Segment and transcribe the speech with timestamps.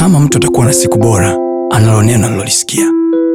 [0.00, 1.36] kama mtu atakuwa na siku bora
[1.70, 2.86] analo neno alilolisikia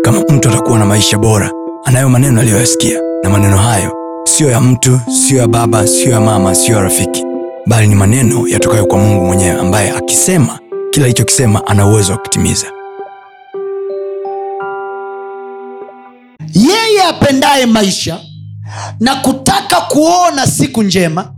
[0.04, 1.52] kama mtu atakuwa na maisha bora
[1.84, 3.00] anayo maneno aliyoyasikia.
[3.24, 3.94] Na maneno hayo
[4.28, 7.24] siyo ya mtu siyo ya baba siyo ya mama siyo ya rafiki.
[7.68, 10.60] Bali ni maneno yatokayo kwa mungu mwenyewe ambaye akisema
[10.92, 12.68] kila alichokisema ana uwezo wa kutimiza.
[16.54, 18.20] Yeye apendaye maisha
[19.00, 21.32] na kutaka kuona siku njema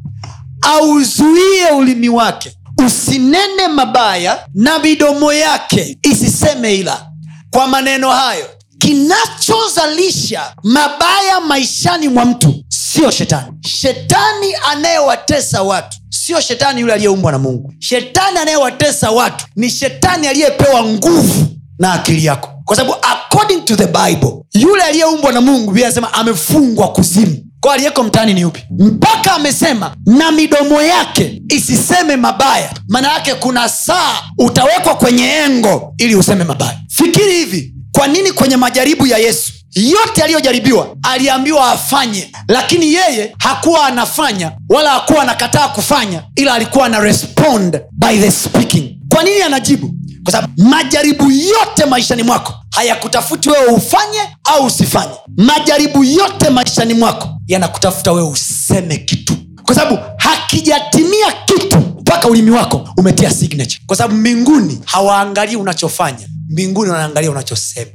[0.62, 7.06] auzuie ulimi wake usinene mabaya na midomo yake isiseme ila.
[7.52, 8.46] Kwa maneno hayo
[8.78, 13.48] kinachozalisha mabaya maishani mwa mtu sio shetani.
[13.68, 17.74] Shetani anayewatesa watu sio shetani yule aliyeumbwa na mungu.
[17.80, 21.46] Shetani anayewatesa watu ni shetani aliyepewa nguvu
[21.80, 26.14] na akili yako kwa sababu according to the bible yule aliyeumbwa na mungu biblia anasema
[26.14, 27.38] amefungwa kuzimu.
[27.60, 28.64] Kwa aliyeko mtaani ni upi?
[28.80, 32.74] Mpaka amesema na midomo yake isiseme mabaya.
[32.88, 36.80] Maana yake kuna saa utawekwa kwenye engo ili useme mabaya.
[36.90, 43.86] Fikiri hivi kwa nini kwenye majaribu ya yesu yote aliyojaribiwa aliambiwa afanye lakini yeye hakuwa
[43.88, 48.98] anafanya wala hakuwa anakataa kufanya ila alikuwa ana respond by the speaking.
[49.14, 49.94] Kwa nini anajibu?
[50.24, 55.12] Kwa sababu majaribu yote maishani mwako hayakutafuti wewe ufanye au usifanye.
[55.38, 59.34] Majaribu yote maishani mwako yanakutafuta wewe useme kitu.
[59.64, 63.82] Kwa sababu hakijatimia kitu mpaka ulimi wako umetia signature.
[63.88, 67.92] Kwa sababu mbinguni hawaangalii unachofanya mbinguni wanaangalia unachosema.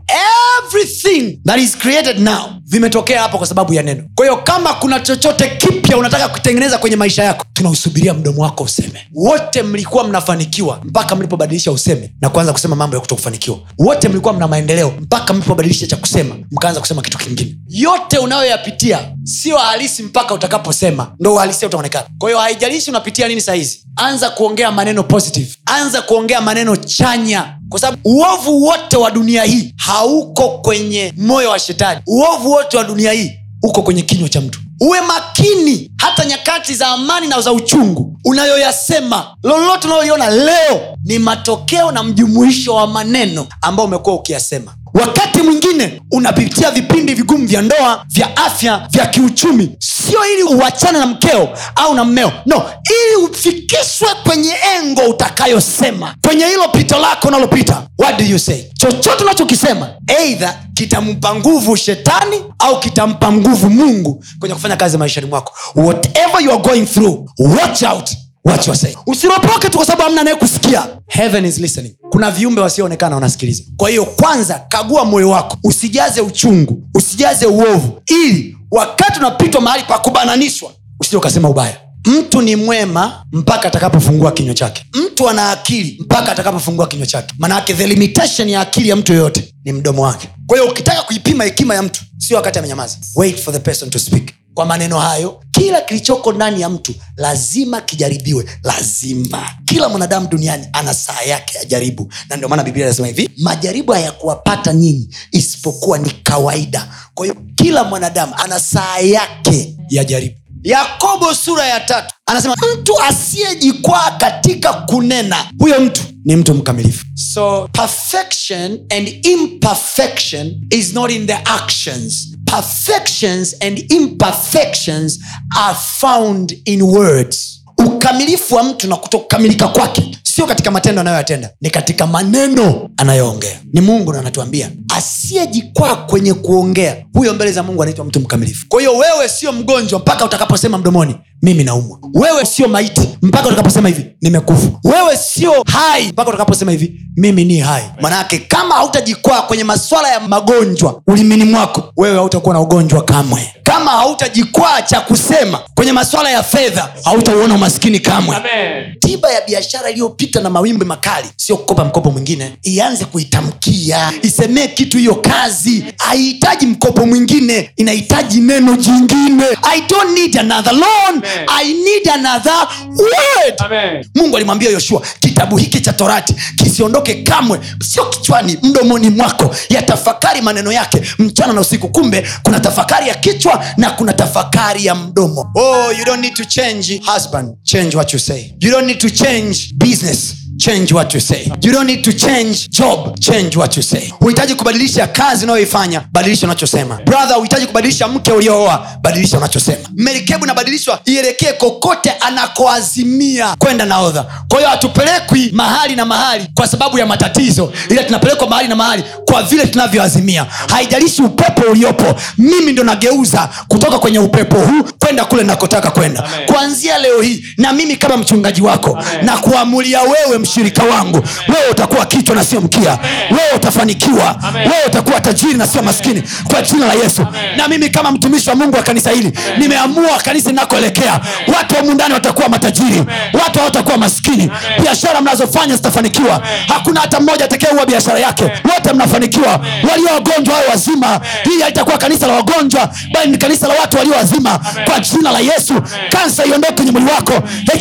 [0.67, 4.05] Everything that is created now vimetokea hapo kwa sababu ya neno.
[4.15, 9.07] Kwa hiyo kama kuna chochote kipya unataka kutengeneza kwenye maisha yako tunausubiria mdomo wako useme.
[9.15, 13.59] Wote mlikuwa mnafanikiwa mpaka mlipobadilisha useme na kuanza kusema mambo ya kutokufanikiwa.
[13.79, 17.57] Wote mlikuwa mna maendeleo mpaka mlipobadilisha cha kusema mkaanza kusema kitu kingine.
[17.69, 21.15] Yote unayoyapitia sio halisi mpaka utakaposema.
[21.21, 22.07] Ndo uhalisia utaonekana.
[22.19, 25.57] Kwa hiyo haijalishi unapitia nini sahizi anza kuongea maneno positive.
[25.67, 27.59] Anza kuongea maneno chanya.
[27.69, 32.01] Kwa sababu uovu wote wa dunia hii hauko kwenye moyo wa shetani.
[32.07, 33.33] Uovu wote wa dunia hii
[33.63, 34.61] uko kwenye kinywa cha mtu.
[34.81, 39.37] Uwe makini hata nyakati za amani na za uchungu unayoyasema.
[39.43, 46.71] Lolote unaloliona leo ni matokeo na mjumuisho wa maneno ambayo umekuwa ukiyasema wakati mwingine unapitia
[46.71, 49.77] vipindi vigumu vya ndoa vya afya vya kiuchumi.
[49.79, 52.33] Sio ili uachane na mkeo au na mmeo.
[52.47, 56.15] No ili ufikishwe kwenye engo utakayosema.
[56.27, 57.83] Kwenye hilo pito lako unalopita.
[57.99, 58.63] What do you say?
[58.79, 65.53] Chochote unachokisema eidha kitampa nguvu shetani au kitampa nguvu mungu kwenye kufanya kazi maishani mwako.
[65.75, 68.11] Whatever you are going through watch out
[68.45, 68.97] what you are saying.
[69.07, 70.87] Usiropoke tu kwa sababu amna anayekusikia.
[71.07, 71.95] Heaven is listening.
[72.11, 73.63] Kuna viumbe wasioonekana wanasikiliza.
[73.77, 75.57] Kwa hiyo kwanza kagua moyo wako.
[75.65, 76.83] Usijaze uchungu.
[76.95, 78.03] Usijaze uovu.
[78.07, 81.77] Ili wakati unapitwa mahali pa kubananishwa usije ukasema ubaya.
[82.07, 84.85] Mtu ni mwema mpaka atakapofungua kinywa chake.
[84.95, 87.35] Mtu ana akili mpaka atakapofungua kinywa chake.
[87.39, 90.29] Maanaake the limitation ya akili ya mtu yoyote ni mdomo wake.
[90.47, 93.99] Kwa hiyo ukitaka kuipima hekima ya mtu sio wakati amenyamaza wait for the person to
[93.99, 94.31] speak.
[94.55, 99.51] Kwa maneno hayo kila kilichoko ndani ya mtu lazima kijaribiwe lazima.
[99.65, 102.13] Kila mwanadamu duniani ana saa yake ya jaribu.
[102.29, 106.89] Na ndio maana biblia inasema hivi majaribu hayakuwapata nyinyi isipokuwa ni kawaida.
[107.15, 110.37] Kwa hiyo kila mwanadamu ana saa yake ya jaribu.
[110.65, 117.07] Yakobo sura ya tatu anasema mtu asiyejikwaa katika kunena huyo mtu ni mtu mkamilifu.
[117.15, 125.19] So perfection and imperfection is not in the actions perfections and imperfections
[125.57, 127.59] are found in words.
[127.79, 133.61] Ukamilifu wa mtu na kutokamilika kwake sio katika matendo anayoyatenda ni katika maneno anayoongea.
[133.73, 138.67] Ni mungu na anatuambia asiyejikwaa kwenye kuongea huyo mbele za mungu anaitwa mtu mkamilifu.
[138.69, 141.99] Kwa hiyo wewe sio mgonjwa mpaka utakaposema mdomoni mimi naumwa.
[142.15, 144.69] Wewe sio maiti mpaka utakaposema hivi nimekufa.
[144.85, 147.83] Wewe sio hai mpaka utakaposema hivi mimi ni hai.
[148.01, 153.55] Manake kama hautajikwaa kwenye maswala ya magonjwa ulimini mwako wewe hautakuwa na ugonjwa kamwe.
[153.63, 158.37] Kama hautajikwaa cha kusema kwenye maswala ya fedha hautauona umaskini kamwe.
[158.37, 158.95] Amen.
[159.01, 164.13] tiba ya biashara iliyopita na mawimbi makali sio kukopa mkopo mwingine ianze kuitamkia.
[164.23, 165.85] Isemee kitu hiyo kazi.
[165.99, 169.45] Haihitaji mkopo mwingine inahitaji neno jingine.
[169.63, 171.09] I don't need another loan.
[171.17, 171.32] Amen.
[171.49, 173.55] I need another word.
[173.65, 174.05] Amen.
[174.15, 177.61] mungu alimwambia yoshua kitabu hiki cha torati kisiondoke kamwe.
[177.83, 179.55] Sio kichwani mdomoni mwako.
[179.69, 181.89] Yatafakari maneno yake mchana na usiku.
[181.89, 185.51] Kumbe kuna tafakari ya kichwa na kuna tafakari ya mdomo.
[185.57, 187.55] Oh, you don't need to change husband.
[187.63, 188.55] Change what you say.
[188.61, 190.35] You don't need to change business
[190.65, 191.51] change what you say.
[191.63, 194.13] You don't need to change job change what you say.
[194.21, 196.95] Huhitaji kubadilisha kazi unayoifanya badilisha unachosema.
[197.05, 199.89] Brother huhitaji kubadilisha mke uliooa badilisha unachosema.
[199.97, 206.99] Merikebu inabadilishwa ielekee kokote anakoazimia kwenda naodha kwa hiyo hatupelekwi mahali na mahali kwa sababu
[206.99, 210.47] ya matatizo ila tunapelekwa mahali na mahali kwa vile tunavyoazimia.
[210.69, 216.25] Haijalishi upepo uliopo mimi ndo nageuza kutoka kwenye upepo huu kwenda kule nakotaka kwenda.
[216.47, 221.17] Kuanzia leo hii na mimi kama mchungaji wako na kuamulia wewe mshirika wangu.
[221.49, 222.99] Wewe utakuwa kichwa na sio mkia.
[223.31, 224.37] Wewe utafanikiwa.
[224.55, 227.27] Wewe utakuwa tajiri na sio maskini kwa jina la yesu.
[227.57, 231.21] Na mimi kama mtumishi wa mungu wa kanisa hili nimeamua kanisa linakoelekea.
[231.57, 233.05] Watu wa mundani watakuwa matajiri.
[233.45, 234.51] Watu hawatakuwa maskini.
[234.83, 236.43] Biashara mnazofanya zitafanikiwa.
[236.69, 238.45] Hakuna hata mmoja atakayeua biashara yake.
[238.45, 239.61] Wote mnafanikiwa.
[239.91, 241.21] Walio wagonjwa wawe wazima.
[241.45, 244.61] Hii haitakuwa kanisa la wagonjwa bali ni kanisa la watu walio wazima.
[244.85, 245.75] Kwa jina la yesu.
[246.11, 247.33] Kansa iondoke kwenye mwili wako.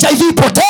[0.10, 0.62] Hiv ipotee.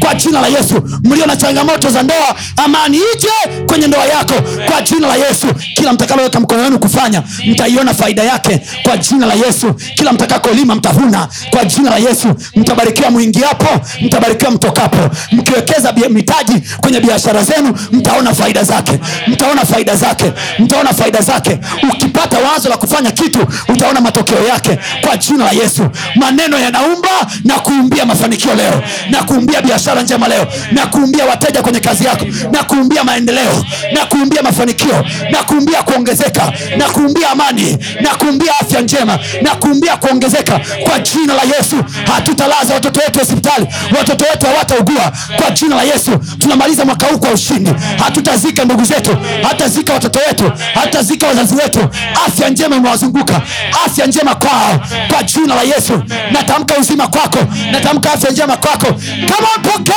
[0.00, 0.82] Kwa jina la yesu.
[1.04, 4.34] Mlio na changamoto za ndoa amani ije kwenye ndoa yako.
[4.70, 8.60] Kwa jina la yesu kila mtakaloweka mkono wenu kufanya mtaiona faida yake.
[8.82, 11.28] Kwa jina la yesu kila mtakakolima mtavuna.
[11.50, 13.68] Kwa jina la yesu mtabarikiwa mwingiapo
[14.00, 15.16] mtabarikiwa mtokapo.
[15.32, 18.98] Mkiwekeza mitaji kwenye biashara zenu mtaona faida zake.
[19.26, 20.32] Mtaona faida zake.
[20.58, 21.58] Mtaona faida zake.
[21.92, 23.38] Ukipata wazo la kufanya kitu
[23.68, 24.78] utaona matokeo yake.
[25.00, 25.82] Kwa jina la yesu
[26.14, 27.08] maneno yanaumba
[27.44, 32.26] na kuumbia mafanikio leo na kuumbia biashara njema leo na kuumbia wateja kwenye kazi yako.
[32.52, 38.80] Na kuumbia maendeleo na kuumbia mafanikio na kuumbia kuongezeka na kuumbia amani na kuumbia afya
[38.80, 40.60] njema na kuumbia kuongezeka.
[40.84, 41.76] Kwa jina la yesu
[42.14, 43.66] hatutalaza watoto wetu hospitali.
[43.98, 45.12] Watoto wetu hawataugua.
[45.36, 47.70] Kwa jina la yesu tunamaliza mwaka huu kwa ushindi.
[48.04, 49.16] Hatutazika ndugu zetu
[49.48, 51.80] hatazika watoto wetu hatazika wazazi wetu.
[52.26, 53.40] Afya njema imewazunguka.
[53.86, 54.80] Afya njema kwao.
[55.12, 56.02] Kwa jina la yesu
[56.32, 57.38] natamka uzima kwako.
[57.72, 58.86] Natamka afya njema kwako.
[59.28, 59.96] Kama pokea